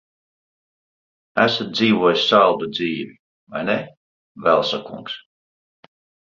Esat 1.43 1.69
dzīvojis 1.75 2.25
saldu 2.31 2.71
dzīvi, 2.79 3.15
vai 3.53 3.63
ne, 3.71 3.79
Velsa 4.49 4.85
kungs? 4.91 5.23